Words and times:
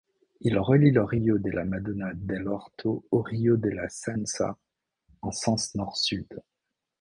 Il 0.39 0.57
relie 0.57 0.89
le 0.89 1.03
rio 1.05 1.37
della 1.37 1.63
Madonna 1.63 2.09
dell'Orto 2.15 3.03
au 3.11 3.21
rio 3.21 3.55
della 3.55 3.87
Sensa 3.87 4.57
en 5.21 5.31
sens 5.31 5.75
nord-sud. 5.75 6.41